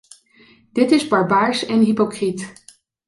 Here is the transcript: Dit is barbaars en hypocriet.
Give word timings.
Dit 0.73 0.91
is 0.91 1.07
barbaars 1.07 1.65
en 1.65 1.79
hypocriet. 1.79 2.53